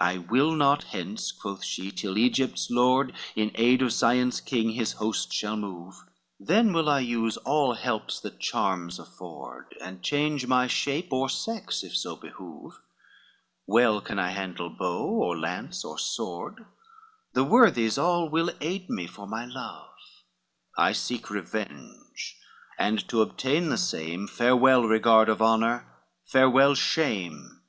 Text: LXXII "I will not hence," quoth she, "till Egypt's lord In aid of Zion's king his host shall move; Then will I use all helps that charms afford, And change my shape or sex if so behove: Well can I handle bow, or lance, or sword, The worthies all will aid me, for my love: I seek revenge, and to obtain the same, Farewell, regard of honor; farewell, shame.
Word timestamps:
LXXII 0.00 0.04
"I 0.04 0.18
will 0.18 0.52
not 0.56 0.82
hence," 0.82 1.30
quoth 1.30 1.62
she, 1.62 1.92
"till 1.92 2.18
Egypt's 2.18 2.68
lord 2.68 3.12
In 3.36 3.52
aid 3.54 3.80
of 3.80 3.92
Zion's 3.92 4.40
king 4.40 4.70
his 4.70 4.94
host 4.94 5.32
shall 5.32 5.56
move; 5.56 5.94
Then 6.40 6.72
will 6.72 6.88
I 6.88 6.98
use 6.98 7.36
all 7.36 7.74
helps 7.74 8.18
that 8.22 8.40
charms 8.40 8.98
afford, 8.98 9.76
And 9.80 10.02
change 10.02 10.48
my 10.48 10.66
shape 10.66 11.12
or 11.12 11.28
sex 11.28 11.84
if 11.84 11.96
so 11.96 12.16
behove: 12.16 12.80
Well 13.64 14.00
can 14.00 14.18
I 14.18 14.30
handle 14.30 14.68
bow, 14.68 15.06
or 15.06 15.38
lance, 15.38 15.84
or 15.84 15.96
sword, 15.96 16.66
The 17.32 17.44
worthies 17.44 17.96
all 17.96 18.28
will 18.28 18.50
aid 18.60 18.90
me, 18.90 19.06
for 19.06 19.28
my 19.28 19.44
love: 19.46 19.94
I 20.76 20.90
seek 20.90 21.30
revenge, 21.30 22.36
and 22.80 23.06
to 23.10 23.22
obtain 23.22 23.68
the 23.68 23.78
same, 23.78 24.26
Farewell, 24.26 24.82
regard 24.86 25.28
of 25.28 25.40
honor; 25.40 25.86
farewell, 26.26 26.74
shame. 26.74 27.60